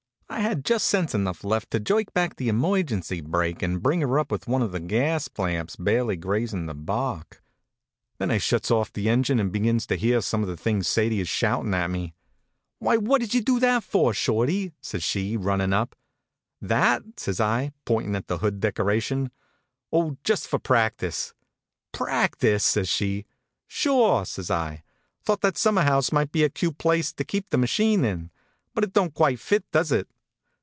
I 0.33 0.39
had 0.39 0.63
just 0.63 0.87
sense 0.87 1.13
enough 1.13 1.43
left 1.43 1.71
to 1.71 1.79
jerk 1.79 2.13
back 2.13 2.37
the 2.37 2.47
emergency 2.47 3.19
brake 3.19 3.61
and 3.61 3.83
bring 3.83 3.99
her 3.99 4.17
up 4.17 4.31
with 4.31 4.47
one 4.47 4.61
of 4.61 4.71
the 4.71 4.79
gas 4.79 5.29
lamps 5.37 5.75
barely 5.75 6.15
grazin 6.15 6.67
the 6.67 6.73
bark. 6.73 7.43
Then 8.17 8.31
I 8.31 8.37
shuts 8.37 8.71
off 8.71 8.93
the 8.93 9.09
engine 9.09 9.41
and 9.41 9.51
begins 9.51 9.85
to 9.87 9.97
hear 9.97 10.21
some 10.21 10.41
of 10.41 10.47
the 10.47 10.55
things 10.55 10.87
Sadie 10.87 11.19
is 11.19 11.27
shoutin 11.27 11.73
at 11.73 11.89
me. 11.91 11.99
HONK, 11.99 12.11
HONK! 12.11 12.17
* 12.47 12.79
Why, 12.79 12.97
what 12.97 13.19
did 13.19 13.33
you 13.33 13.41
do 13.41 13.59
that 13.59 13.83
for, 13.83 14.13
Shorty?" 14.13 14.71
says 14.81 15.03
she, 15.03 15.35
runnin 15.35 15.73
up. 15.73 15.97
"That?" 16.61 17.03
says 17.17 17.41
I, 17.41 17.73
pointin 17.83 18.15
at 18.15 18.27
the 18.27 18.37
hood 18.37 18.61
decoration." 18.61 19.31
Oh, 19.91 20.17
just 20.23 20.47
for 20.47 20.59
practice."" 20.59 21.33
Practice!" 21.91 22.63
says 22.63 22.87
she. 22.87 23.25
* 23.47 23.65
Sure! 23.67 24.25
says 24.25 24.49
I. 24.49 24.83
Thought 25.23 25.41
that 25.41 25.57
summer 25.57 25.81
house 25.83 26.13
might 26.13 26.31
be 26.31 26.45
a 26.45 26.49
cute 26.49 26.77
place 26.77 27.11
to 27.13 27.25
keep 27.25 27.49
the 27.49 27.57
machine 27.59 28.05
in; 28.05 28.31
but 28.73 28.85
it 28.85 28.93
don 28.93 29.09
t 29.09 29.13
quite 29.15 29.37
fit, 29.39 29.69
does 29.71 29.91
it? 29.91 30.07